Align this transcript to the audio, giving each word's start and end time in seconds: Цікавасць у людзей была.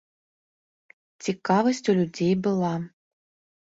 Цікавасць 1.27 1.85
у 1.91 1.97
людзей 2.01 2.33
была. 2.49 2.77